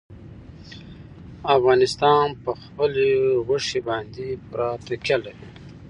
افغانستان 1.57 2.27
په 2.43 2.51
خپلو 2.63 3.09
غوښې 3.47 3.79
باندې 3.89 4.25
پوره 4.45 4.69
تکیه 4.87 5.17
لري. 5.23 5.45